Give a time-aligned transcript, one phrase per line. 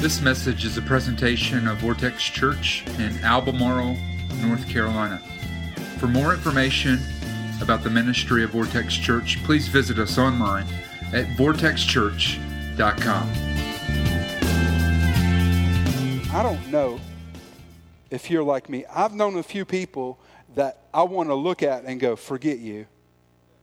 [0.00, 3.96] This message is a presentation of Vortex Church in Albemarle,
[4.40, 5.18] North Carolina.
[5.98, 7.00] For more information
[7.60, 10.68] about the ministry of Vortex Church, please visit us online
[11.12, 13.28] at vortexchurch.com.
[16.32, 17.00] I don't know
[18.12, 18.84] if you're like me.
[18.94, 20.20] I've known a few people
[20.54, 22.86] that I want to look at and go, forget you.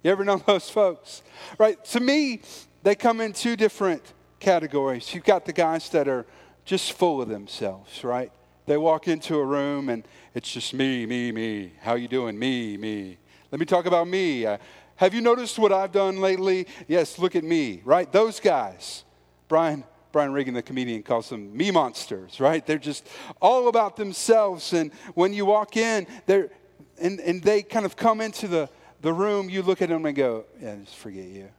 [0.04, 1.21] You ever know those folks?
[1.57, 1.81] Right?
[1.86, 2.41] To me,
[2.83, 4.04] they come in two different
[4.39, 5.14] categories.
[5.14, 6.25] You've got the guys that are
[6.64, 8.32] just full of themselves, right?
[8.66, 11.74] They walk into a room and it's just me, me, me.
[11.82, 12.38] How you doing?
[12.38, 13.18] Me, me.
[13.52, 14.46] Let me talk about me.
[14.46, 14.58] Uh,
[14.98, 16.68] have you noticed what I've done lately?
[16.88, 18.11] Yes, look at me, right?
[18.11, 19.04] Those guys.
[19.48, 22.66] Brian Brian Regan, the comedian, calls them me monsters, right?
[22.66, 23.06] They're just
[23.42, 24.72] all about themselves.
[24.72, 26.50] And when you walk in, they're
[26.97, 28.70] and, and they kind of come into the,
[29.02, 31.50] the room, you look at them and go, Yeah, just forget you.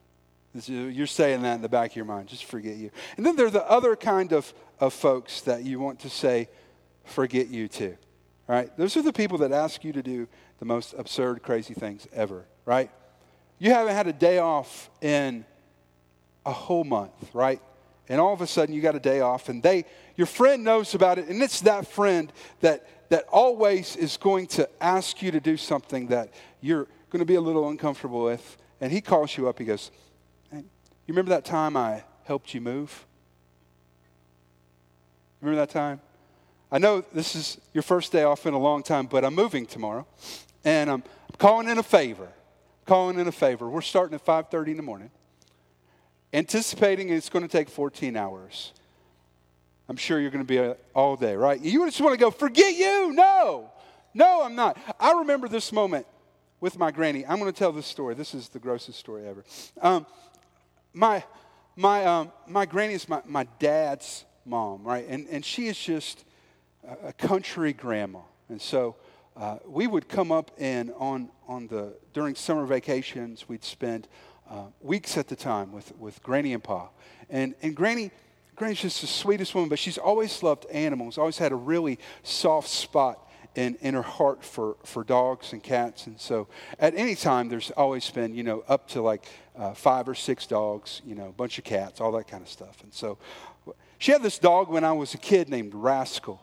[0.66, 2.90] You're saying that in the back of your mind, just forget you.
[3.16, 6.48] And then there's the other kind of, of folks that you want to say,
[7.04, 7.96] forget you too.
[8.48, 8.74] Right?
[8.76, 12.44] Those are the people that ask you to do the most absurd, crazy things ever,
[12.64, 12.90] right?
[13.58, 15.44] You haven't had a day off in
[16.44, 17.60] a whole month, right?
[18.08, 19.84] And all of a sudden you got a day off, and they
[20.14, 24.68] your friend knows about it, and it's that friend that that always is going to
[24.80, 28.56] ask you to do something that you're going to be a little uncomfortable with.
[28.80, 29.90] And he calls you up, he goes,
[31.06, 33.06] you remember that time I helped you move?
[35.40, 36.00] Remember that time?
[36.72, 39.66] I know this is your first day off in a long time, but I'm moving
[39.66, 40.06] tomorrow,
[40.64, 41.04] and I'm
[41.38, 42.28] calling in a favor.
[42.86, 43.68] Calling in a favor.
[43.68, 45.10] We're starting at 5:30 in the morning,
[46.32, 48.72] anticipating it's going to take 14 hours.
[49.88, 51.60] I'm sure you're going to be uh, all day, right?
[51.60, 53.12] You just want to go, forget you.
[53.12, 53.70] No,
[54.14, 54.76] no, I'm not.
[54.98, 56.06] I remember this moment
[56.60, 57.24] with my granny.
[57.24, 58.14] I'm going to tell this story.
[58.14, 59.44] This is the grossest story ever.
[59.80, 60.06] Um,
[60.96, 61.22] my,
[61.76, 65.06] my, um, my granny is my, my dad's mom, right?
[65.06, 66.24] And, and she is just
[67.04, 68.20] a, country grandma.
[68.48, 68.96] And so
[69.36, 74.08] uh, we would come up and on, on the, during summer vacations, we'd spend
[74.50, 76.88] uh, weeks at the time with, with Granny and Pa.
[77.28, 78.10] And, and Granny,
[78.54, 82.68] Granny's just the sweetest woman, but she's always loved animals, always had a really soft
[82.68, 83.25] spot
[83.56, 86.06] in, her heart for, for dogs and cats.
[86.06, 86.46] And so
[86.78, 90.46] at any time, there's always been, you know, up to like uh, five or six
[90.46, 92.82] dogs, you know, a bunch of cats, all that kind of stuff.
[92.82, 93.18] And so
[93.98, 96.40] she had this dog when I was a kid named Rascal.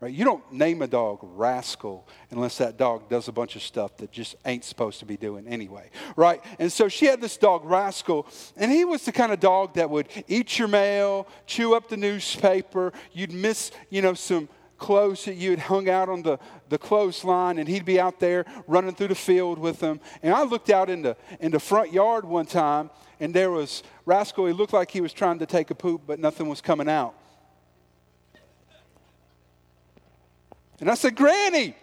[0.00, 0.12] Right?
[0.12, 4.10] You don't name a dog Rascal unless that dog does a bunch of stuff that
[4.10, 6.42] just ain't supposed to be doing anyway, right?
[6.58, 9.88] And so she had this dog Rascal, and he was the kind of dog that
[9.90, 12.92] would eat your mail, chew up the newspaper.
[13.12, 14.48] You'd miss, you know, some
[14.82, 16.38] clothes that you had hung out on the,
[16.68, 20.00] the clothesline, and he'd be out there running through the field with them.
[20.22, 23.84] And I looked out in the, in the front yard one time, and there was
[24.04, 24.46] Rascal.
[24.46, 27.14] He looked like he was trying to take a poop, but nothing was coming out.
[30.80, 31.76] And I said, Granny,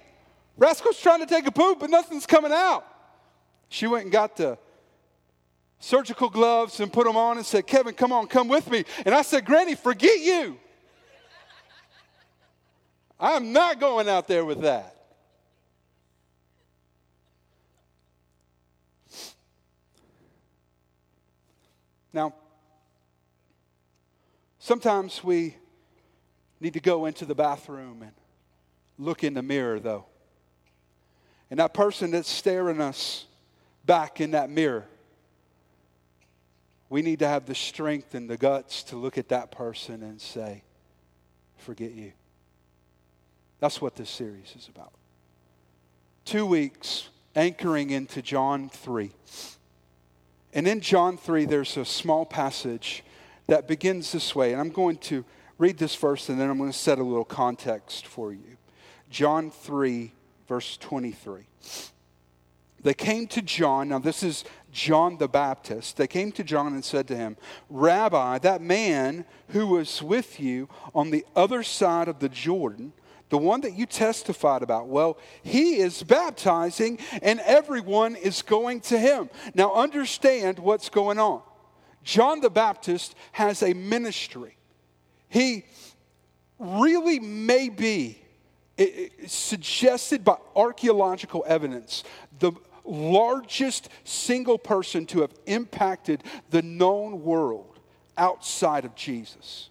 [0.57, 2.85] Rascal's trying to take a poop, but nothing's coming out.
[3.69, 4.57] She went and got the
[5.79, 8.83] surgical gloves and put them on and said, Kevin, come on, come with me.
[9.05, 10.57] And I said, Granny, forget you.
[13.19, 14.96] I'm not going out there with that.
[22.13, 22.34] Now,
[24.58, 25.56] sometimes we
[26.59, 28.12] need to go into the bathroom and
[28.97, 30.06] look in the mirror, though.
[31.52, 33.25] And that person that's staring us
[33.85, 34.85] back in that mirror,
[36.90, 40.19] we need to have the strength and the guts to look at that person and
[40.19, 40.63] say,
[41.58, 42.13] Forget you.
[43.59, 44.94] That's what this series is about.
[46.25, 49.12] Two weeks anchoring into John 3.
[50.53, 53.03] And in John 3, there's a small passage
[53.47, 54.52] that begins this way.
[54.52, 55.24] And I'm going to
[55.58, 58.58] read this first, and then I'm going to set a little context for you.
[59.09, 60.12] John 3,
[60.47, 61.44] verse 23.
[62.81, 63.90] They came to John.
[63.90, 65.97] Now, this is John the Baptist.
[65.97, 67.35] They came to John and said to him,
[67.70, 72.94] Rabbi, that man who was with you on the other side of the Jordan,
[73.29, 78.97] the one that you testified about, well, he is baptizing and everyone is going to
[78.97, 79.29] him.
[79.53, 81.41] Now, understand what's going on.
[82.03, 84.58] John the Baptist has a ministry.
[85.28, 85.66] He
[86.58, 88.20] really may be
[89.28, 92.03] suggested by archaeological evidence
[92.40, 92.53] the
[92.85, 97.79] largest single person to have impacted the known world
[98.17, 99.70] outside of Jesus.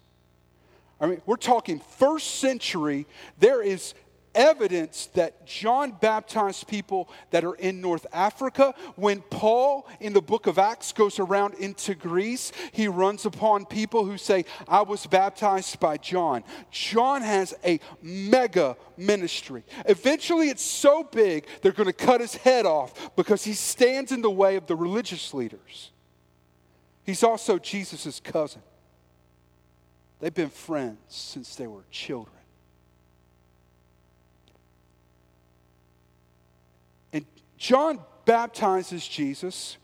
[1.01, 3.07] I mean, we're talking first century.
[3.39, 3.93] There is
[4.35, 8.73] evidence that John baptized people that are in North Africa.
[8.95, 14.05] When Paul in the book of Acts goes around into Greece, he runs upon people
[14.05, 16.43] who say, I was baptized by John.
[16.71, 19.63] John has a mega ministry.
[19.85, 24.21] Eventually, it's so big, they're going to cut his head off because he stands in
[24.21, 25.91] the way of the religious leaders.
[27.03, 28.61] He's also Jesus' cousin.
[30.19, 32.35] They've been friends since they were children.
[37.13, 37.25] And
[37.57, 39.77] John baptizes Jesus.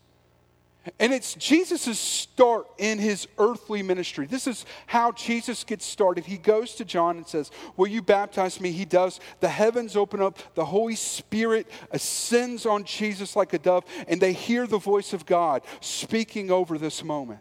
[1.00, 4.26] And it's Jesus' start in his earthly ministry.
[4.26, 6.24] This is how Jesus gets started.
[6.24, 8.70] He goes to John and says, Will you baptize me?
[8.70, 9.18] He does.
[9.40, 10.38] The heavens open up.
[10.54, 15.26] The Holy Spirit ascends on Jesus like a dove, and they hear the voice of
[15.26, 17.40] God speaking over this moment.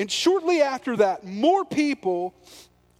[0.00, 2.32] And shortly after that, more people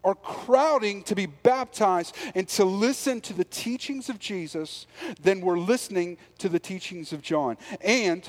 [0.05, 4.87] are crowding to be baptized and to listen to the teachings of Jesus
[5.23, 7.57] than we're listening to the teachings of John.
[7.81, 8.29] And,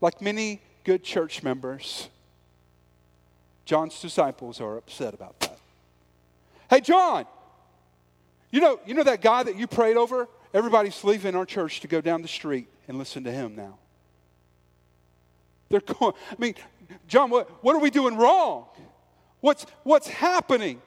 [0.00, 2.08] like many good church members,
[3.64, 5.58] John's disciples are upset about that.
[6.68, 7.24] Hey, John,
[8.50, 10.26] you know, you know that guy that you prayed over?
[10.52, 13.78] Everybody's leaving our church to go down the street and listen to him now.
[15.68, 16.54] They're going, I mean,
[17.08, 18.66] John, what, what are we doing wrong?
[19.40, 20.80] What's, what's happening?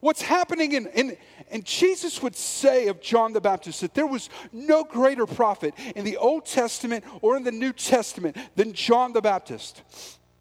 [0.00, 1.16] What's happening in, in,
[1.50, 6.04] and Jesus would say of John the Baptist that there was no greater prophet in
[6.04, 9.80] the Old Testament or in the New Testament than John the Baptist.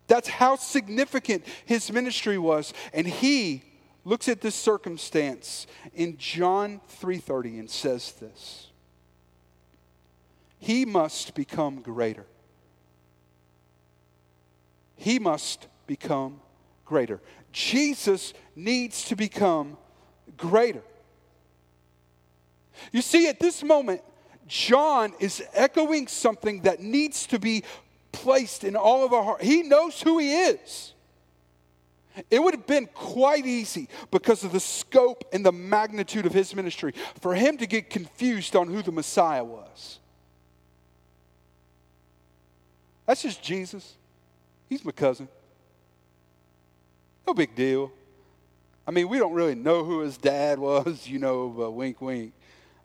[0.07, 2.73] That's how significant his ministry was.
[2.91, 3.63] And he
[4.03, 8.67] looks at this circumstance in John 3:30 and says this.
[10.57, 12.25] He must become greater.
[15.01, 16.39] He must become
[16.85, 17.19] greater.
[17.51, 19.77] Jesus needs to become
[20.37, 20.83] greater.
[22.91, 24.01] You see, at this moment,
[24.45, 27.63] John is echoing something that needs to be
[28.11, 29.41] placed in all of our heart.
[29.41, 30.93] He knows who he is.
[32.29, 36.55] It would have been quite easy because of the scope and the magnitude of his
[36.55, 39.97] ministry for him to get confused on who the Messiah was.
[43.07, 43.95] That's just Jesus.
[44.71, 45.27] He's my cousin.
[47.27, 47.91] No big deal.
[48.87, 52.31] I mean, we don't really know who his dad was, you know, but wink, wink.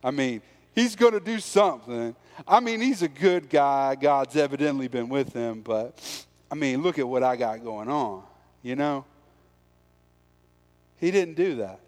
[0.02, 0.42] I mean,
[0.74, 2.16] he's going to do something.
[2.46, 3.94] I mean, he's a good guy.
[3.94, 8.24] God's evidently been with him, but I mean, look at what I got going on,
[8.64, 9.04] you know?
[10.96, 11.78] He didn't do that.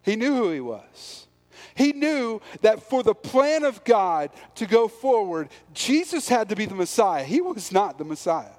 [0.00, 1.26] He knew who he was.
[1.74, 6.66] He knew that for the plan of God to go forward, Jesus had to be
[6.66, 7.24] the Messiah.
[7.24, 8.56] He was not the Messiah.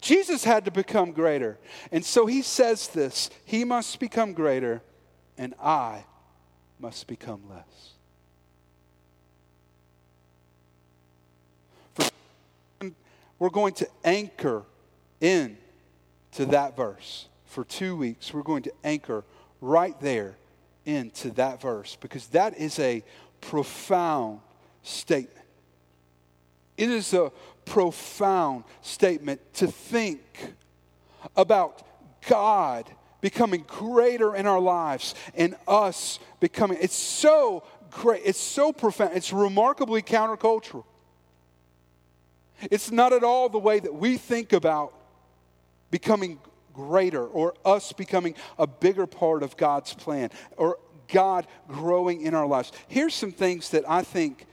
[0.00, 1.58] Jesus had to become greater.
[1.92, 4.82] And so he says this He must become greater,
[5.36, 6.04] and I
[6.78, 7.92] must become less.
[11.94, 12.90] For,
[13.38, 14.64] we're going to anchor
[15.20, 15.58] in
[16.32, 18.32] to that verse for two weeks.
[18.32, 19.24] We're going to anchor
[19.60, 20.36] right there
[20.84, 23.04] into that verse because that is a
[23.40, 24.40] profound
[24.82, 25.46] statement.
[26.76, 27.30] It is a
[27.64, 30.54] profound statement to think
[31.36, 31.82] about
[32.26, 32.90] God
[33.20, 36.78] becoming greater in our lives and us becoming.
[36.80, 38.22] It's so great.
[38.24, 39.12] It's so profound.
[39.14, 40.84] It's remarkably countercultural.
[42.70, 44.94] It's not at all the way that we think about
[45.90, 46.38] becoming
[46.88, 52.46] greater or us becoming a bigger part of God's plan or God growing in our
[52.46, 52.72] lives.
[52.88, 54.46] Here's some things that I think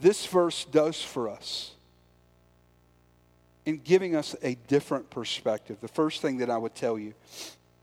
[0.00, 1.72] this verse does for us
[3.64, 5.78] in giving us a different perspective.
[5.80, 7.14] The first thing that I would tell you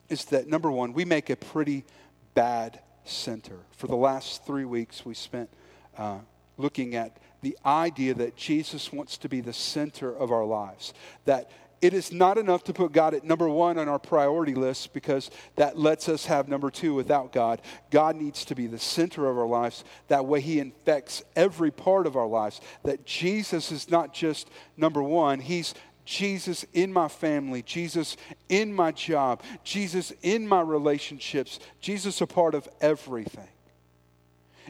[0.09, 1.85] is that number one, we make a pretty
[2.33, 3.59] bad center.
[3.77, 5.49] For the last three weeks, we spent
[5.97, 6.19] uh,
[6.57, 11.49] looking at the idea that Jesus wants to be the center of our lives, that
[11.81, 15.31] it is not enough to put God at number one on our priority list because
[15.55, 17.61] that lets us have number two without God.
[17.89, 19.85] God needs to be the center of our lives.
[20.09, 22.59] That way, He infects every part of our lives.
[22.83, 28.17] That Jesus is not just number one, He's Jesus in my family, Jesus
[28.49, 33.47] in my job, Jesus in my relationships, Jesus a part of everything.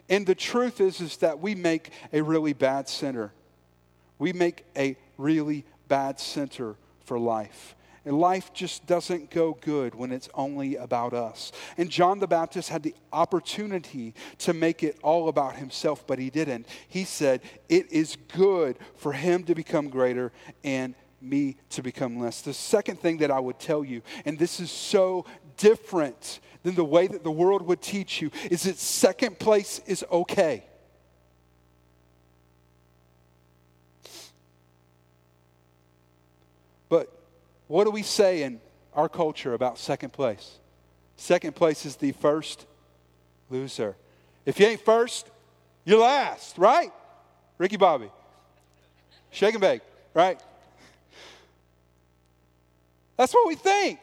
[0.10, 3.32] And the truth is, is that we make a really bad center.
[4.18, 6.76] We make a really bad center
[7.10, 7.76] for life.
[8.06, 11.52] And life just doesn't go good when it's only about us.
[11.76, 16.30] And John the Baptist had the opportunity to make it all about himself, but he
[16.30, 16.68] didn't.
[16.88, 20.32] He said, It is good for him to become greater
[20.64, 22.42] and me to become less.
[22.42, 25.26] The second thing that I would tell you, and this is so
[25.58, 30.06] different than the way that the world would teach you is that second place is
[30.12, 30.64] okay.
[36.90, 37.16] But
[37.70, 38.60] what do we say in
[38.96, 40.58] our culture about second place?
[41.16, 42.66] Second place is the first
[43.52, 43.96] loser.
[44.44, 45.30] If you ain't first,
[45.86, 46.92] you're last, right?
[47.60, 48.10] Ricky Bobby.
[49.30, 49.82] Shake and bake,
[50.16, 50.42] right?
[53.18, 54.00] That's what we think.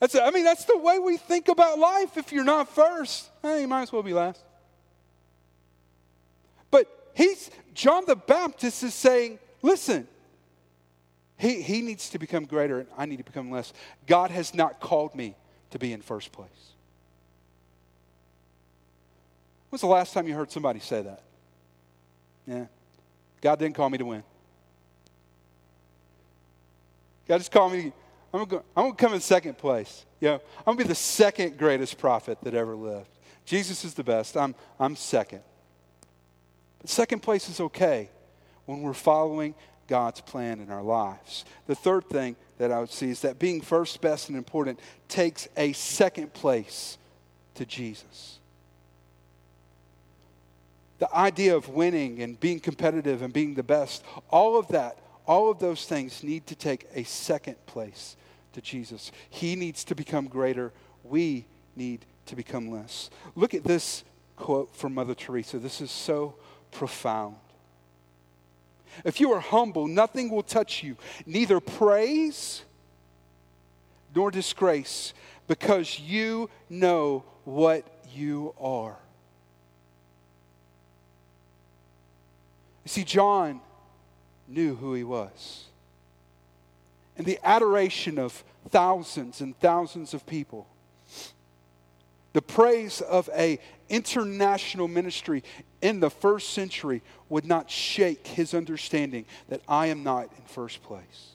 [0.00, 2.16] That's, I mean, that's the way we think about life.
[2.16, 4.42] If you're not first, eh, you might as well be last.
[6.70, 10.08] But he's, John the Baptist is saying, listen,
[11.38, 13.72] he, he needs to become greater and I need to become less.
[14.06, 15.36] God has not called me
[15.70, 16.48] to be in first place.
[19.68, 21.22] When's the last time you heard somebody say that?
[22.46, 22.66] Yeah.
[23.40, 24.22] God didn't call me to win.
[27.28, 27.92] God just called me.
[28.32, 30.04] I'm going to come in second place.
[30.20, 33.10] You know, I'm going to be the second greatest prophet that ever lived.
[33.44, 34.36] Jesus is the best.
[34.36, 35.42] I'm, I'm second.
[36.80, 38.10] But second place is okay
[38.64, 39.54] when we're following
[39.86, 41.44] God's plan in our lives.
[41.66, 45.48] The third thing that I would see is that being first, best, and important takes
[45.56, 46.98] a second place
[47.54, 48.38] to Jesus.
[50.98, 55.50] The idea of winning and being competitive and being the best, all of that, all
[55.50, 58.16] of those things need to take a second place
[58.54, 59.12] to Jesus.
[59.28, 60.72] He needs to become greater.
[61.04, 63.10] We need to become less.
[63.34, 64.04] Look at this
[64.36, 65.58] quote from Mother Teresa.
[65.58, 66.36] This is so
[66.70, 67.36] profound.
[69.04, 72.62] If you are humble, nothing will touch you, neither praise
[74.14, 75.12] nor disgrace,
[75.46, 77.84] because you know what
[78.14, 78.96] you are.
[82.84, 83.60] You see, John
[84.48, 85.64] knew who he was.
[87.18, 90.66] And the adoration of thousands and thousands of people,
[92.36, 95.42] the praise of a international ministry
[95.80, 97.00] in the first century
[97.30, 101.30] would not shake his understanding that I am not in first place.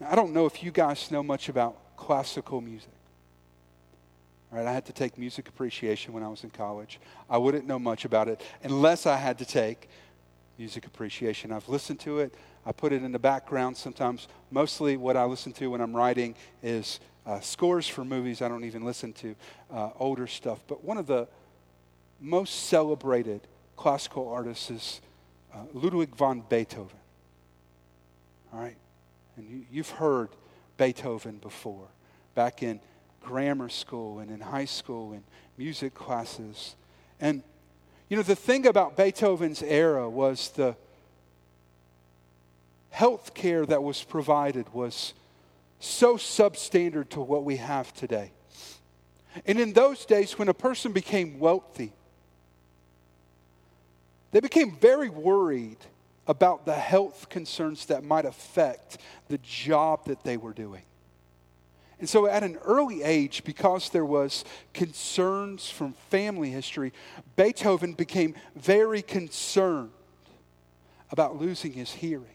[0.00, 2.88] I don't know if you guys know much about classical music.
[4.52, 7.00] Right, I had to take music appreciation when I was in college.
[7.28, 9.88] I wouldn't know much about it unless I had to take
[10.56, 11.50] music appreciation.
[11.50, 12.32] I've listened to it.
[12.66, 14.28] I put it in the background sometimes.
[14.50, 18.42] Mostly what I listen to when I'm writing is uh, scores for movies.
[18.42, 19.34] I don't even listen to
[19.72, 20.60] uh, older stuff.
[20.66, 21.28] But one of the
[22.20, 23.40] most celebrated
[23.76, 25.00] classical artists is
[25.52, 26.96] uh, Ludwig van Beethoven.
[28.52, 28.76] All right?
[29.36, 30.30] And you, you've heard
[30.76, 31.88] Beethoven before,
[32.34, 32.80] back in
[33.22, 35.22] grammar school and in high school and
[35.56, 36.76] music classes.
[37.20, 37.42] And,
[38.08, 40.76] you know, the thing about Beethoven's era was the
[42.94, 45.14] health care that was provided was
[45.80, 48.30] so substandard to what we have today.
[49.44, 51.92] And in those days, when a person became wealthy,
[54.30, 55.78] they became very worried
[56.28, 60.82] about the health concerns that might affect the job that they were doing.
[61.98, 66.92] And so at an early age, because there was concerns from family history,
[67.34, 69.90] Beethoven became very concerned
[71.10, 72.33] about losing his hearing.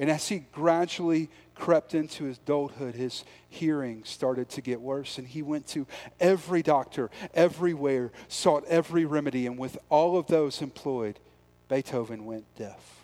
[0.00, 5.18] And as he gradually crept into his adulthood, his hearing started to get worse.
[5.18, 5.86] And he went to
[6.18, 9.46] every doctor, everywhere, sought every remedy.
[9.46, 11.20] And with all of those employed,
[11.68, 13.00] Beethoven went deaf.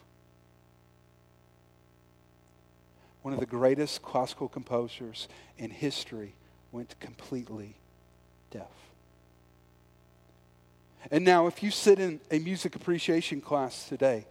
[3.27, 5.27] one of the greatest classical composers
[5.59, 6.33] in history,
[6.71, 7.75] went completely
[8.53, 8.71] deaf.
[11.11, 14.27] And now, if you sit in a music appreciation class today,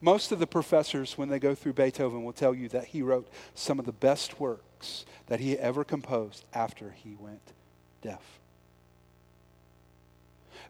[0.00, 3.28] most of the professors, when they go through Beethoven, will tell you that he wrote
[3.54, 7.52] some of the best works that he ever composed after he went
[8.00, 8.40] deaf.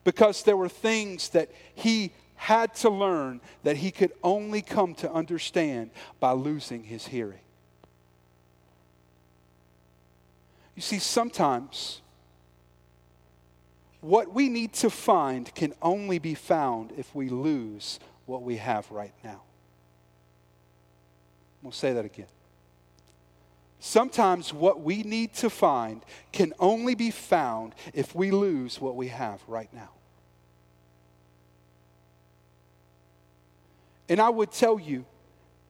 [0.02, 5.12] Because there were things that he had to learn that he could only come to
[5.12, 7.40] understand by losing his hearing.
[10.74, 12.00] You see, sometimes
[14.00, 18.88] what we need to find can only be found if we lose what we have
[18.92, 19.42] right now.
[21.62, 22.28] We'll say that again.
[23.80, 29.08] Sometimes what we need to find can only be found if we lose what we
[29.08, 29.90] have right now.
[34.08, 35.04] And I would tell you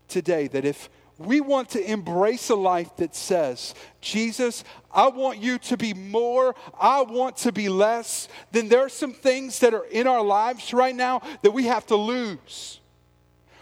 [0.06, 5.58] today that if we want to embrace a life that says, Jesus, I want you
[5.58, 9.84] to be more, I want to be less, then there are some things that are
[9.84, 12.80] in our lives right now that we have to lose.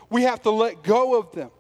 [0.08, 1.50] We have to let go of them.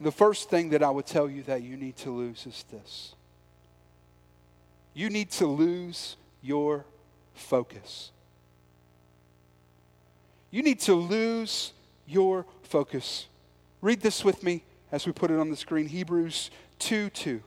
[0.00, 3.14] The first thing that I would tell you that you need to lose is this
[4.92, 6.84] you need to lose your
[7.34, 8.10] focus.
[10.50, 11.72] You need to lose
[12.06, 13.26] your focus.
[13.80, 17.42] Read this with me as we put it on the screen Hebrews 2 2.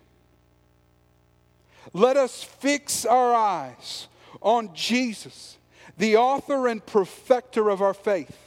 [1.93, 4.07] Let us fix our eyes
[4.41, 5.57] on Jesus,
[5.97, 8.37] the author and perfecter of our faith.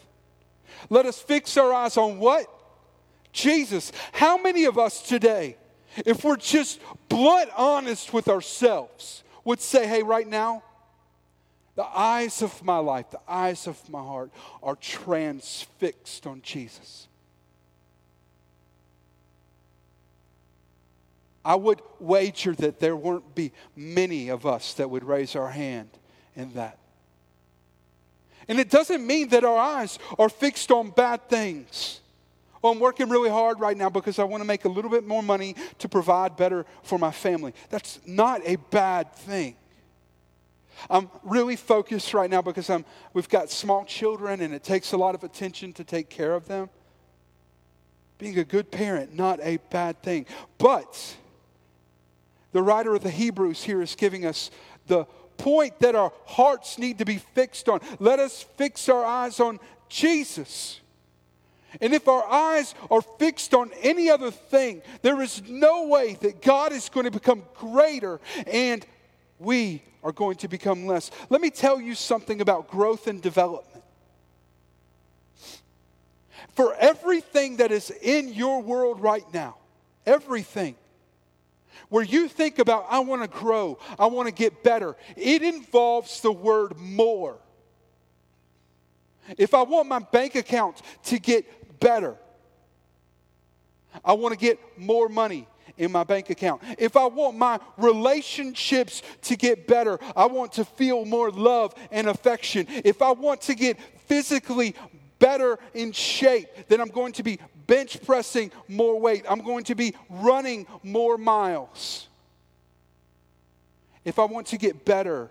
[0.88, 2.46] Let us fix our eyes on what?
[3.32, 3.90] Jesus.
[4.12, 5.56] How many of us today,
[6.06, 10.62] if we're just blunt honest with ourselves, would say, hey, right now,
[11.76, 14.31] the eyes of my life, the eyes of my heart
[14.62, 17.09] are transfixed on Jesus.
[21.45, 25.90] I would wager that there won't be many of us that would raise our hand
[26.35, 26.78] in that.
[28.49, 32.00] And it doesn't mean that our eyes are fixed on bad things.
[32.62, 35.07] Well, I'm working really hard right now because I want to make a little bit
[35.07, 37.52] more money to provide better for my family.
[37.69, 39.57] That's not a bad thing.
[40.90, 44.97] I'm really focused right now because I'm, we've got small children and it takes a
[44.97, 46.71] lot of attention to take care of them.
[48.19, 50.26] Being a good parent, not a bad thing.
[50.59, 51.16] But
[52.52, 54.50] the writer of the Hebrews here is giving us
[54.87, 57.81] the point that our hearts need to be fixed on.
[57.99, 60.81] Let us fix our eyes on Jesus.
[61.81, 66.43] And if our eyes are fixed on any other thing, there is no way that
[66.43, 68.87] God is going to become greater and
[69.38, 71.11] we are going to become less.
[71.31, 73.83] Let me tell you something about growth and development.
[76.55, 79.57] For everything that is in your world right now,
[80.07, 80.76] everything,
[81.88, 86.21] where you think about, I want to grow, I want to get better, it involves
[86.21, 87.38] the word more.
[89.38, 92.17] If I want my bank account to get better,
[94.05, 96.62] I want to get more money in my bank account.
[96.79, 102.09] If I want my relationships to get better, I want to feel more love and
[102.09, 102.66] affection.
[102.68, 104.75] If I want to get physically
[105.18, 109.25] better in shape, then I'm going to be bench pressing more weight.
[109.29, 112.09] I'm going to be running more miles.
[114.05, 115.31] If I want to get better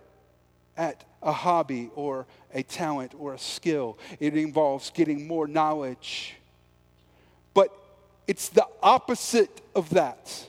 [0.76, 6.36] at a hobby or a talent or a skill, it involves getting more knowledge
[8.28, 10.48] it's the opposite of that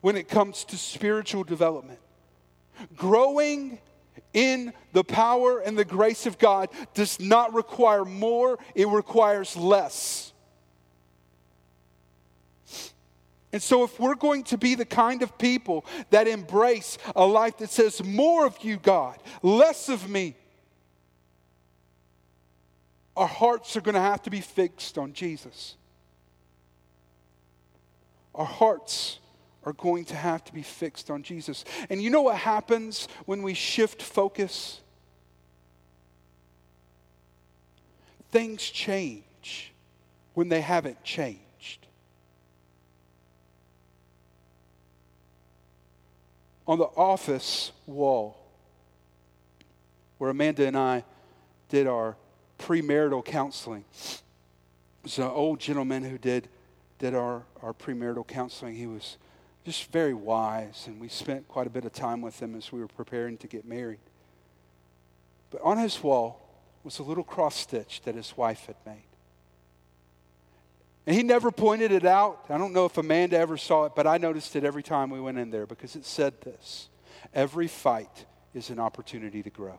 [0.00, 1.98] when it comes to spiritual development.
[2.96, 3.78] Growing
[4.32, 10.32] in the power and the grace of God does not require more, it requires less.
[13.50, 17.56] And so, if we're going to be the kind of people that embrace a life
[17.58, 20.36] that says, More of you, God, less of me,
[23.16, 25.76] our hearts are going to have to be fixed on Jesus
[28.38, 29.18] our hearts
[29.64, 31.64] are going to have to be fixed on Jesus.
[31.90, 34.80] And you know what happens when we shift focus?
[38.30, 39.74] Things change
[40.34, 41.40] when they haven't changed.
[46.66, 48.36] On the office wall,
[50.18, 51.04] where Amanda and I
[51.68, 52.16] did our
[52.58, 53.84] premarital counseling,
[55.02, 56.48] there's an old gentleman who did
[56.98, 59.16] did our, our premarital counseling, he was
[59.64, 62.80] just very wise, and we spent quite a bit of time with him as we
[62.80, 64.00] were preparing to get married.
[65.50, 66.40] But on his wall
[66.84, 69.02] was a little cross stitch that his wife had made.
[71.06, 72.44] And he never pointed it out.
[72.50, 75.20] I don't know if Amanda ever saw it, but I noticed it every time we
[75.20, 76.88] went in there because it said this
[77.34, 79.78] Every fight is an opportunity to grow.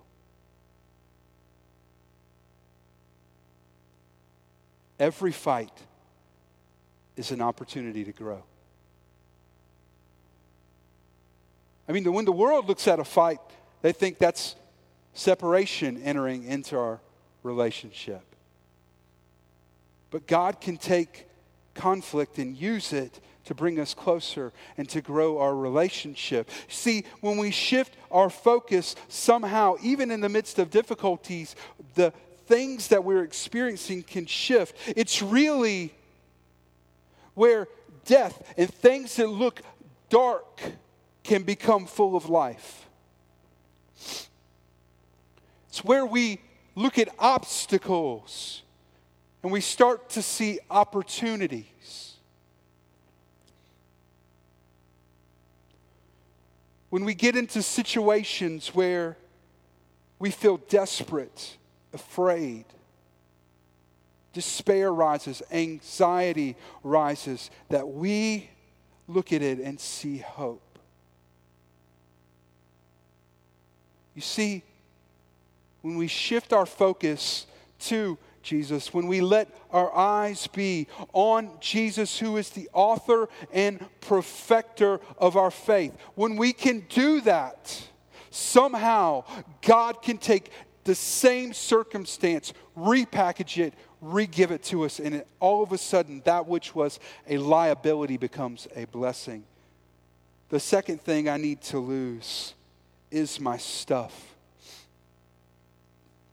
[5.00, 5.72] Every fight
[7.20, 8.42] is an opportunity to grow.
[11.90, 13.40] I mean, when the world looks at a fight,
[13.82, 14.56] they think that's
[15.14, 17.02] separation entering into our
[17.44, 18.22] relationship.
[20.12, 21.28] But God can take
[21.76, 26.50] conflict and use it to bring us closer and to grow our relationship.
[26.70, 31.58] See, when we shift our focus somehow, even in the midst of difficulties,
[31.96, 32.14] the
[32.46, 34.74] things that we're experiencing can shift.
[34.96, 35.94] It's really
[37.40, 37.70] where
[38.04, 39.62] death and things that look
[40.10, 40.62] dark
[41.24, 42.86] can become full of life.
[45.70, 46.42] It's where we
[46.76, 48.64] look at obstacles
[49.42, 52.16] and we start to see opportunities.
[56.90, 59.16] When we get into situations where
[60.20, 61.56] we feel desperate,
[61.94, 62.66] afraid,
[64.34, 68.50] despair rises, anxiety rises, that we
[69.08, 70.80] look at it and see hope.
[74.16, 74.64] You see,
[75.82, 77.48] when we shift our focus
[77.80, 83.84] to Jesus, when we let our eyes be on Jesus, who is the author and
[84.02, 87.82] perfecter of our faith, when we can do that,
[88.30, 89.24] somehow
[89.62, 90.52] God can take
[90.84, 95.78] the same circumstance, repackage it, re give it to us, and it, all of a
[95.78, 99.44] sudden, that which was a liability becomes a blessing.
[100.50, 102.54] The second thing I need to lose
[103.12, 104.36] is my stuff.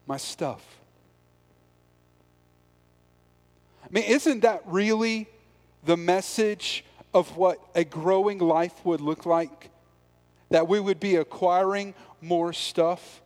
[0.07, 0.65] My stuff.
[3.85, 5.29] I mean, isn't that really
[5.85, 9.71] the message of what a growing life would look like?
[10.51, 13.21] That we would be acquiring more stuff?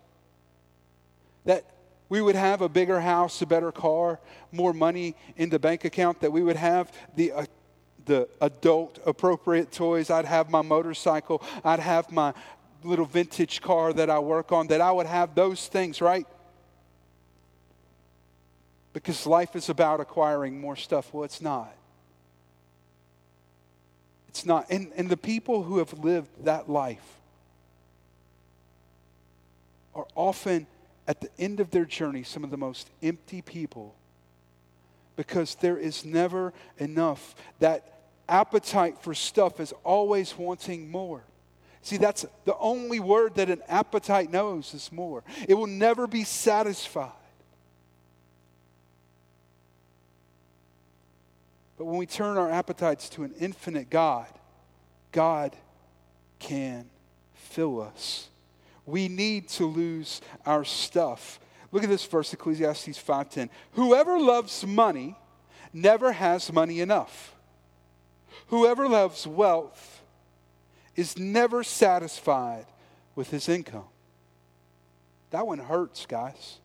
[1.44, 1.64] That
[2.08, 4.20] we would have a bigger house, a better car,
[4.52, 7.46] more money in the bank account, that we would have the, uh,
[8.04, 10.10] the adult appropriate toys.
[10.10, 12.34] I'd have my motorcycle, I'd have my
[12.82, 16.26] little vintage car that I work on, that I would have those things, right?
[18.92, 21.14] Because life is about acquiring more stuff.
[21.14, 21.72] Well, it's not.
[24.28, 24.66] It's not.
[24.70, 27.20] And, and the people who have lived that life
[29.94, 30.66] are often
[31.06, 33.94] at the end of their journey some of the most empty people
[35.16, 37.34] because there is never enough.
[37.58, 41.22] That appetite for stuff is always wanting more.
[41.82, 45.22] See, that's the only word that an appetite knows is more.
[45.46, 47.12] It will never be satisfied.
[51.76, 54.26] But when we turn our appetites to an infinite God,
[55.12, 55.54] God
[56.38, 56.88] can
[57.34, 58.29] fill us.
[58.90, 61.38] We need to lose our stuff.
[61.72, 63.48] Look at this verse, Ecclesiastes 5:10.
[63.72, 65.16] Whoever loves money
[65.72, 67.34] never has money enough.
[68.48, 70.02] Whoever loves wealth
[70.96, 72.66] is never satisfied
[73.14, 73.84] with his income.
[75.30, 76.58] That one hurts, guys.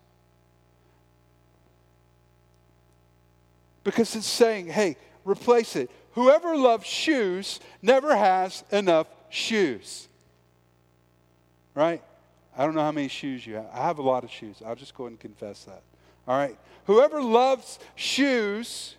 [3.84, 5.92] Because it's saying, hey, replace it.
[6.14, 10.08] Whoever loves shoes never has enough shoes.
[11.76, 12.02] Right?
[12.58, 13.68] I don't know how many shoes you have.
[13.74, 14.62] I have a lot of shoes.
[14.66, 15.82] I'll just go ahead and confess that.
[16.28, 16.58] All right?
[16.86, 18.96] Whoever loves shoes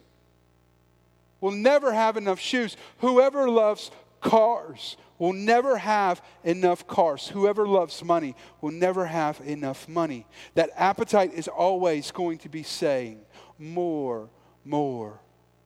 [1.40, 2.76] will never have enough shoes.
[2.98, 3.90] Whoever loves
[4.20, 7.28] cars will never have enough cars.
[7.28, 10.26] Whoever loves money will never have enough money.
[10.54, 13.20] That appetite is always going to be saying,
[13.58, 14.28] more,
[14.64, 15.20] more,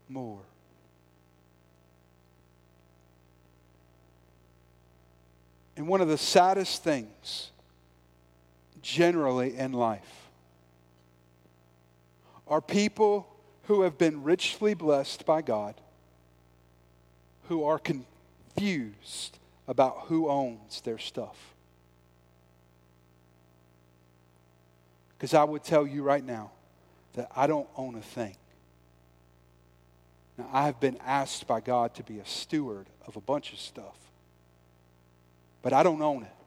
[0.09, 0.41] more.
[5.77, 7.50] And one of the saddest things
[8.83, 10.29] generally in life
[12.47, 13.29] are people
[13.65, 15.75] who have been richly blessed by God,
[17.49, 19.39] who are confused
[19.69, 21.37] about who owns their stuff.
[25.17, 26.51] Because I would tell you right now
[27.15, 28.37] that I don't own a thing.
[30.37, 33.61] Now, I have been asked by God to be a steward of a bunch of
[33.61, 33.97] stuff,
[35.63, 36.40] but I don't own it.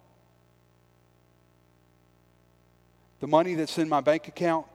[3.24, 4.66] The money that's in my bank account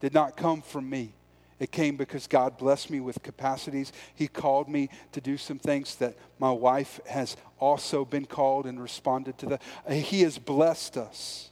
[0.00, 1.12] did not come from me.
[1.58, 3.92] It came because God blessed me with capacities.
[4.14, 8.80] He called me to do some things that my wife has also been called and
[8.80, 9.62] responded to that.
[9.92, 11.50] He has blessed us.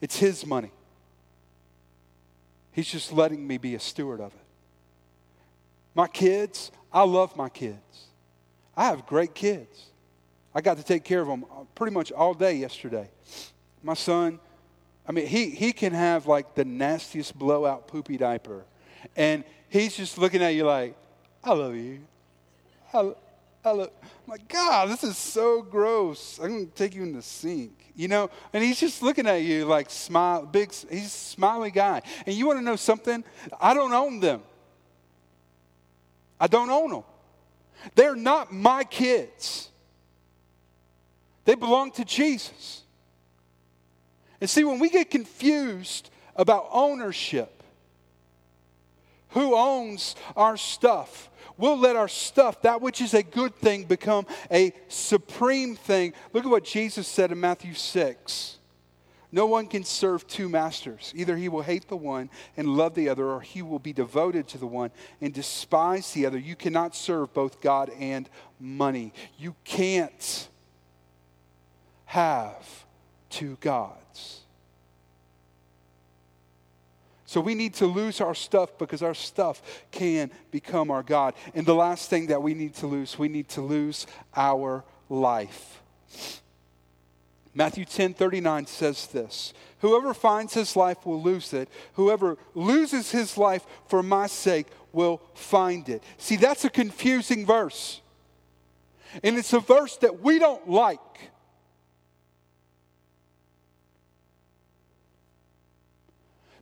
[0.00, 0.70] It's His money.
[2.72, 4.46] He's just letting me be a steward of it.
[5.94, 8.06] My kids, I love my kids.
[8.74, 9.90] I have great kids.
[10.54, 13.10] I got to take care of them pretty much all day yesterday.
[13.82, 14.40] My son,
[15.08, 18.64] I mean, he, he can have like the nastiest blowout poopy diaper
[19.14, 20.96] and he's just looking at you like,
[21.44, 22.00] I love you.
[22.92, 23.12] I,
[23.64, 26.38] I love, I'm like, God, this is so gross.
[26.38, 28.30] I'm going to take you in the sink, you know?
[28.52, 32.02] And he's just looking at you like, smile, big, he's a smiley guy.
[32.26, 33.22] And you want to know something?
[33.60, 34.42] I don't own them.
[36.40, 37.04] I don't own them.
[37.94, 39.70] They're not my kids.
[41.44, 42.82] They belong to Jesus.
[44.40, 47.56] And see, when we get confused about ownership,
[49.36, 51.28] who owns our stuff.
[51.58, 56.14] We'll let our stuff, that which is a good thing, become a supreme thing.
[56.32, 58.56] Look at what Jesus said in Matthew 6.
[59.32, 61.12] No one can serve two masters.
[61.14, 64.48] Either he will hate the one and love the other, or he will be devoted
[64.48, 66.38] to the one and despise the other.
[66.38, 69.12] You cannot serve both God and money.
[69.38, 70.48] You can't
[72.06, 72.85] have
[73.30, 74.40] two gods.
[77.26, 79.60] So we need to lose our stuff because our stuff
[79.90, 81.34] can become our God.
[81.54, 85.82] And the last thing that we need to lose, we need to lose our life.
[87.52, 91.68] Matthew 10 39 says this Whoever finds his life will lose it.
[91.94, 96.02] Whoever loses his life for my sake will find it.
[96.18, 98.00] See, that's a confusing verse.
[99.22, 100.98] And it's a verse that we don't like.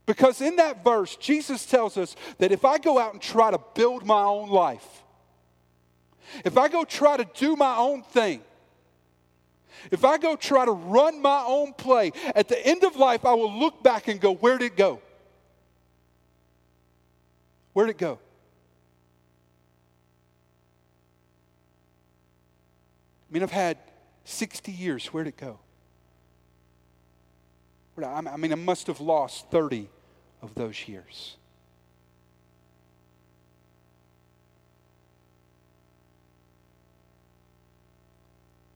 [0.06, 3.58] Because in that verse, Jesus tells us that if I go out and try to
[3.74, 5.02] build my own life,
[6.44, 8.42] if I go try to do my own thing,
[9.90, 13.34] if I go try to run my own play, at the end of life, I
[13.34, 15.00] will look back and go, Where'd it go?
[17.72, 18.18] Where'd it go?
[23.30, 23.78] I mean, I've had
[24.24, 25.06] 60 years.
[25.06, 25.58] Where'd it go?
[28.02, 29.88] I mean, I must have lost 30
[30.44, 31.36] of those years.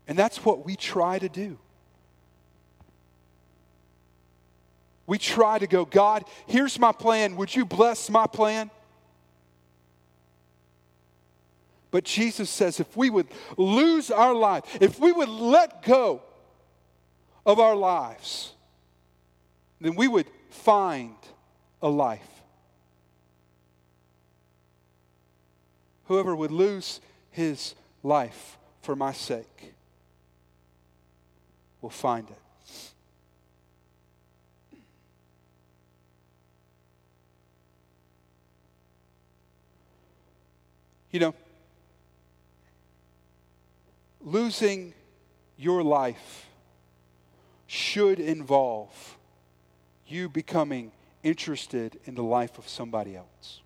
[0.09, 1.59] And that's what we try to do.
[5.07, 7.37] We try to go, God, here's my plan.
[7.37, 8.71] Would you bless my plan?
[11.91, 16.23] But Jesus says if we would lose our life, if we would let go
[17.45, 18.53] of our lives,
[19.81, 21.15] then we would find
[21.83, 22.43] a life.
[26.07, 29.75] Whoever would lose his life for my sake
[31.81, 32.39] will find it.
[41.11, 41.35] You know,
[44.21, 44.93] losing
[45.57, 46.47] your life
[47.67, 49.17] should involve
[50.07, 53.61] you becoming interested in the life of somebody else.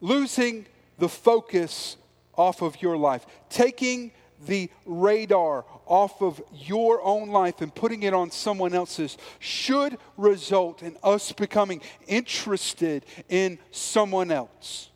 [0.00, 0.66] Losing
[0.98, 1.96] the focus
[2.34, 4.12] off of your life, taking
[4.46, 10.82] the radar off of your own life and putting it on someone else's should result
[10.82, 14.88] in us becoming interested in someone else.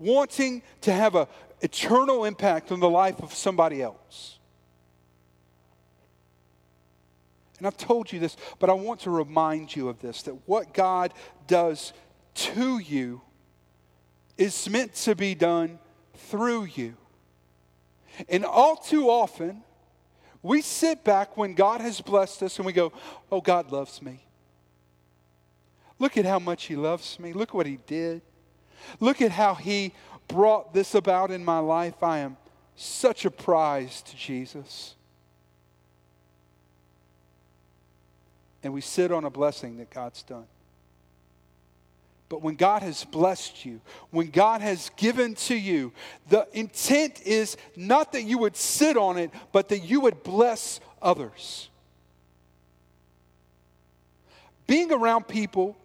[0.00, 1.26] Wanting to have an
[1.60, 4.39] eternal impact on the life of somebody else.
[7.60, 10.72] And I've told you this, but I want to remind you of this that what
[10.72, 11.12] God
[11.46, 11.92] does
[12.34, 13.20] to you
[14.38, 15.78] is meant to be done
[16.14, 16.96] through you.
[18.30, 19.62] And all too often,
[20.42, 22.94] we sit back when God has blessed us and we go,
[23.30, 24.24] Oh, God loves me.
[25.98, 27.34] Look at how much He loves me.
[27.34, 28.22] Look what He did.
[29.00, 29.92] Look at how He
[30.28, 32.02] brought this about in my life.
[32.02, 32.38] I am
[32.74, 34.94] such a prize to Jesus.
[38.62, 40.46] And we sit on a blessing that God's done.
[42.28, 45.92] But when God has blessed you, when God has given to you,
[46.28, 50.78] the intent is not that you would sit on it, but that you would bless
[51.02, 51.68] others.
[54.68, 55.76] Being around people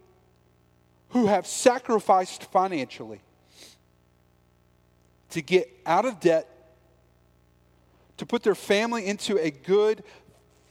[1.10, 3.22] who have sacrificed financially
[5.32, 6.48] to get out of debt,
[8.18, 10.04] to put their family into a good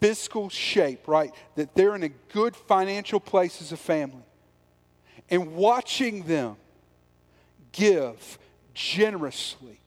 [0.04, 1.34] fiscal shape, right?
[1.54, 4.26] That they're in a good financial place as a family.
[5.30, 6.56] And watching them
[7.72, 8.38] give
[8.74, 9.80] generously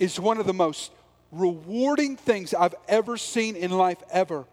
[0.00, 0.90] is one of the most
[1.30, 4.46] rewarding things I've ever seen in life, ever.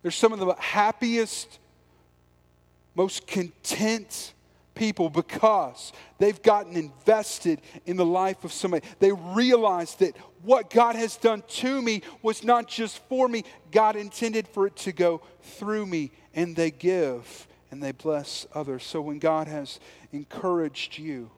[0.00, 1.58] They're some of the happiest,
[2.94, 4.32] most content
[4.74, 8.86] people because they've gotten invested in the life of somebody.
[8.98, 13.96] They realize that what God has done to me was not just for me, God
[13.96, 18.84] intended for it to go through me, and they give and they bless others.
[18.84, 19.78] So when God has
[20.12, 21.30] encouraged you,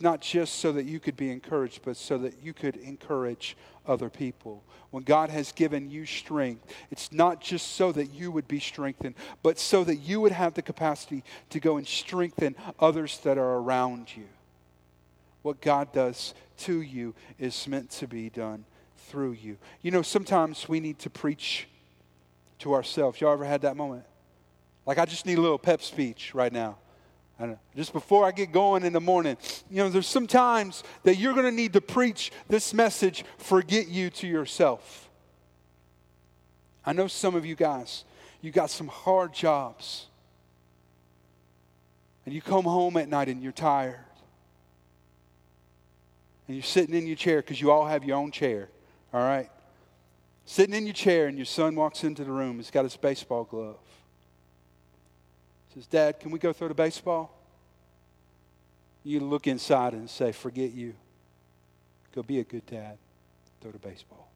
[0.00, 3.56] not just so that you could be encouraged, but so that you could encourage
[3.86, 4.62] other people.
[4.90, 9.14] When God has given you strength, it's not just so that you would be strengthened,
[9.42, 13.56] but so that you would have the capacity to go and strengthen others that are
[13.56, 14.24] around you.
[15.42, 18.64] What God does to you is meant to be done
[19.08, 19.56] through you.
[19.82, 21.68] You know, sometimes we need to preach
[22.60, 23.20] to ourselves.
[23.20, 24.04] Y'all ever had that moment?
[24.84, 26.78] Like, I just need a little pep speech right now.
[27.76, 29.36] Just before I get going in the morning,
[29.70, 33.88] you know, there's some times that you're going to need to preach this message, forget
[33.88, 35.08] you to yourself.
[36.84, 38.04] I know some of you guys,
[38.40, 40.06] you got some hard jobs.
[42.26, 44.00] And you come home at night and you're tired.
[46.48, 48.68] And you're sitting in your chair because you all have your own chair,
[49.12, 49.48] all right?
[50.44, 52.56] Sitting in your chair and your son walks into the room.
[52.56, 53.76] He's got his baseball glove
[55.78, 57.32] says, Dad, can we go throw the baseball?
[59.04, 60.94] You look inside and say, Forget you.
[62.14, 62.98] Go be a good dad.
[63.60, 64.28] Throw the baseball.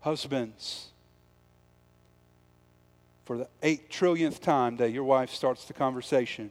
[0.00, 0.88] Husbands,
[3.24, 6.50] for the eight trillionth time that your wife starts the conversation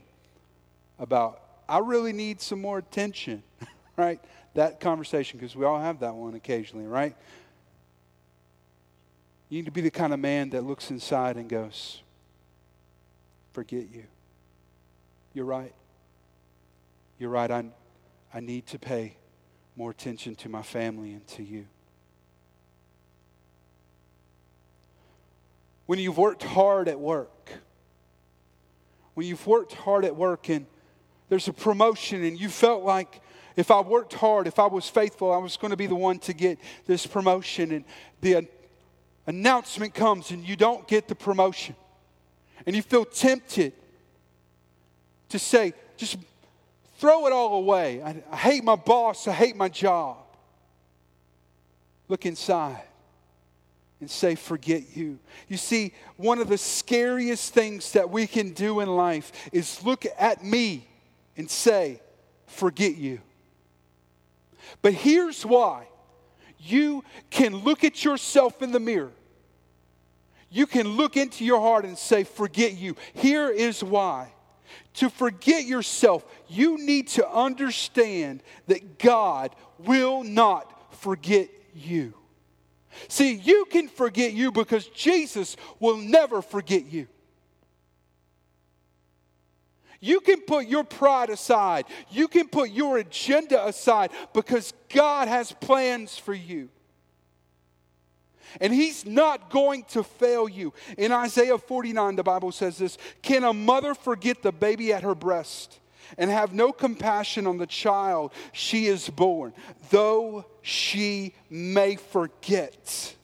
[1.00, 3.44] about, I really need some more attention,
[3.98, 4.20] right?
[4.56, 7.16] That conversation, because we all have that one occasionally, right?
[9.50, 12.02] You need to be the kind of man that looks inside and goes,
[13.54, 14.04] Forget you.
[15.34, 15.74] You're right.
[17.18, 17.50] You're right.
[17.50, 17.66] I,
[18.34, 19.18] I need to pay
[19.76, 21.66] more attention to my family and to you.
[25.88, 27.52] When you've worked hard at work,
[29.14, 30.68] when you've worked hard at work and
[31.30, 33.22] there's a promotion and you felt like
[33.56, 36.20] if I worked hard, if I was faithful, I was going to be the one
[36.20, 37.72] to get this promotion.
[37.72, 37.86] And
[38.22, 38.48] the
[39.28, 41.76] announcement comes and you don't get the promotion,
[42.66, 43.74] and you feel tempted
[45.30, 46.18] to say, just
[46.98, 48.02] throw it all away.
[48.02, 50.18] I, I hate my boss, I hate my job.
[52.08, 52.82] Look inside
[54.00, 55.20] and say, Forget you.
[55.50, 60.06] You see, one of the scariest things that we can do in life is look
[60.18, 60.88] at me
[61.36, 62.02] and say,
[62.46, 63.20] Forget you.
[64.82, 65.88] But here's why
[66.60, 69.12] you can look at yourself in the mirror
[70.50, 72.96] you can look into your heart and say, Forget you.
[73.14, 74.34] Here is why.
[74.96, 82.14] To forget yourself, you need to understand that God will not forget you.
[83.08, 87.08] See, you can forget you because Jesus will never forget you.
[90.00, 91.86] You can put your pride aside.
[92.10, 96.70] You can put your agenda aside because God has plans for you
[98.60, 100.74] and he's not going to fail you.
[100.98, 105.16] In Isaiah 49, the Bible says this Can a mother forget the baby at her
[105.16, 105.80] breast
[106.18, 109.54] and have no compassion on the child she is born?
[109.90, 113.16] Though she may forget,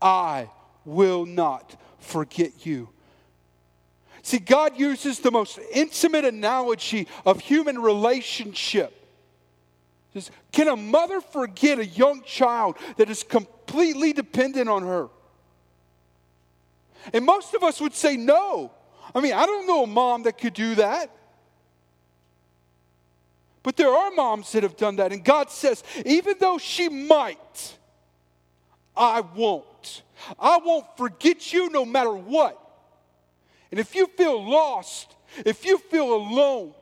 [0.00, 0.50] I
[0.84, 2.88] will not forget you.
[4.28, 8.98] See, God uses the most intimate analogy of human relationship
[10.14, 15.08] Says, Can a mother forget a young child that is completely dependent on her?
[17.12, 18.72] And most of us would say no.
[19.14, 21.10] I mean, I don't know a mom that could do that.
[23.62, 25.12] But there are moms that have done that.
[25.12, 27.76] And God says, even though she might,
[28.96, 30.02] I won't.
[30.38, 32.67] I won't forget you no matter what.
[33.70, 36.74] And if you feel lost, if you feel alone,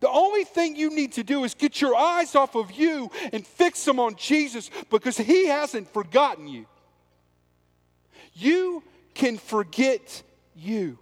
[0.00, 3.46] the only thing you need to do is get your eyes off of you and
[3.46, 6.66] fix them on Jesus because He hasn't forgotten you.
[8.32, 8.82] You
[9.14, 10.22] can forget
[10.56, 10.98] you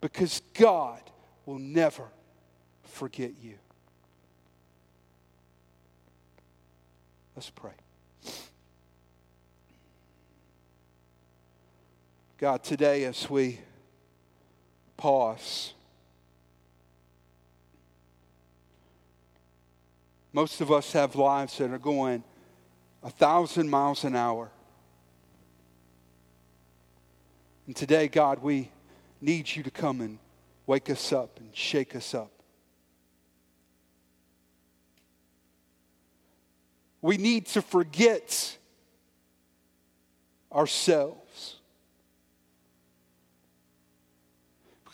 [0.00, 1.00] because God
[1.46, 2.04] will never
[2.82, 3.54] forget you.
[7.34, 7.72] Let's pray.
[12.36, 13.58] God, today as we
[14.96, 15.74] pause,
[20.34, 22.24] Most of us have lives that are going
[23.04, 24.50] a thousand miles an hour.
[27.68, 28.68] And today, God, we
[29.20, 30.18] need you to come and
[30.66, 32.32] wake us up and shake us up.
[37.00, 38.58] We need to forget
[40.52, 41.23] ourselves.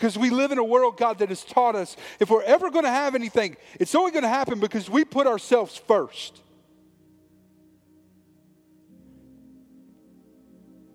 [0.01, 2.87] Because we live in a world, God, that has taught us if we're ever going
[2.87, 6.41] to have anything, it's only going to happen because we put ourselves first.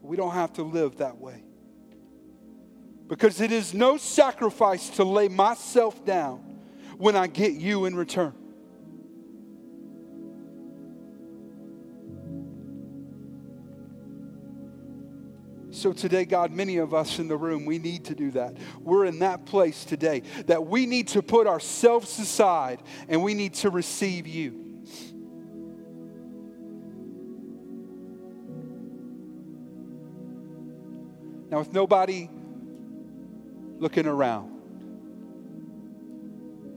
[0.02, 1.44] But we don't have to live that way.
[3.08, 6.40] Because it is no sacrifice to lay myself down
[6.98, 8.34] when I get you in return.
[15.86, 18.58] So today, God, many of us in the room, we need to do that.
[18.82, 23.54] We're in that place today that we need to put ourselves aside and we need
[23.54, 24.50] to receive you.
[31.52, 32.32] Now, with nobody
[33.78, 34.50] looking around,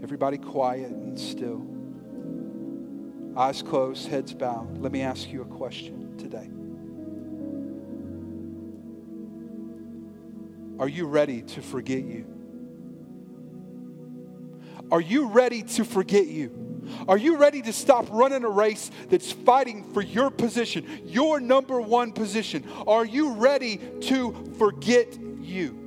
[0.03, 1.67] everybody quiet and still,
[3.39, 6.51] eyes closed, heads bowed, let me ask you a question today.
[10.79, 12.27] Are you ready to forget you?
[14.91, 16.69] Are you ready to forget you?
[17.07, 21.81] Are you ready to stop running a race that's fighting for your position, your number
[21.81, 22.65] one position?
[22.87, 25.85] Are you ready to forget you?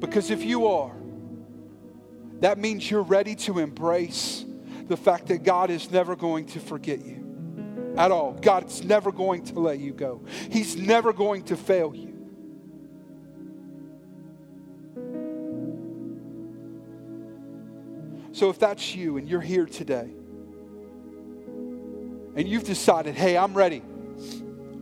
[0.00, 0.92] Because if you are,
[2.40, 4.44] that means you're ready to embrace
[4.88, 7.19] the fact that God is never going to forget you
[7.96, 8.32] at all.
[8.32, 12.10] God's never going to let you go, He's never going to fail you.
[18.32, 20.08] So if that's you and you're here today
[22.36, 23.82] and you've decided, hey, I'm ready.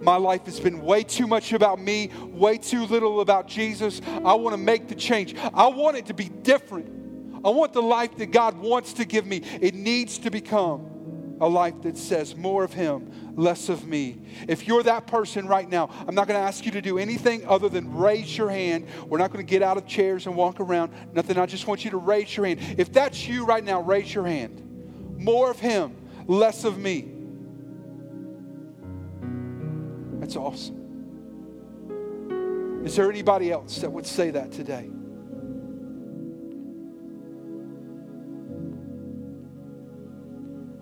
[0.01, 4.01] My life has been way too much about me, way too little about Jesus.
[4.07, 5.35] I want to make the change.
[5.53, 7.43] I want it to be different.
[7.45, 9.43] I want the life that God wants to give me.
[9.61, 10.98] It needs to become
[11.41, 14.19] a life that says more of Him, less of me.
[14.49, 17.47] If you're that person right now, I'm not going to ask you to do anything
[17.47, 18.87] other than raise your hand.
[19.07, 20.93] We're not going to get out of chairs and walk around.
[21.13, 21.39] Nothing.
[21.39, 22.61] I just want you to raise your hand.
[22.79, 24.65] If that's you right now, raise your hand.
[25.19, 27.13] More of Him, less of me.
[30.21, 30.77] That's awesome.
[32.85, 34.91] Is there anybody else that would say that today?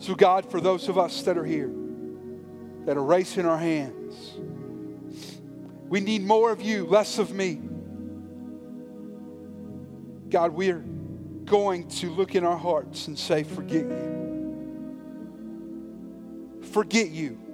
[0.07, 1.69] So, God, for those of us that are here,
[2.85, 4.37] that are raising our hands,
[5.89, 7.61] we need more of you, less of me.
[10.31, 10.85] God, we're
[11.45, 14.29] going to look in our hearts and say, Forget you.
[16.71, 17.46] Forget you.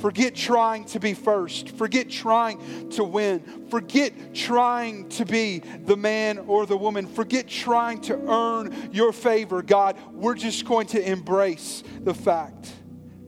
[0.00, 1.70] Forget trying to be first.
[1.70, 3.68] Forget trying to win.
[3.70, 7.06] Forget trying to be the man or the woman.
[7.06, 9.62] Forget trying to earn your favor.
[9.62, 12.72] God, we're just going to embrace the fact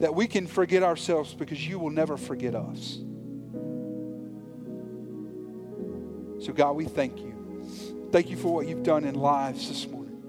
[0.00, 2.98] that we can forget ourselves because you will never forget us.
[6.44, 7.32] So, God, we thank you.
[8.10, 10.20] Thank you for what you've done in lives this morning.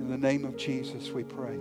[0.00, 1.58] In the name of Jesus, we pray.